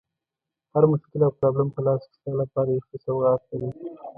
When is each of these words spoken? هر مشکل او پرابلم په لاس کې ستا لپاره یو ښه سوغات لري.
هر 0.73 0.83
مشکل 0.91 1.21
او 1.25 1.31
پرابلم 1.37 1.69
په 1.75 1.81
لاس 1.85 2.01
کې 2.09 2.15
ستا 2.17 2.31
لپاره 2.41 2.69
یو 2.71 2.85
ښه 2.87 2.95
سوغات 3.05 3.41
لري. 3.49 3.69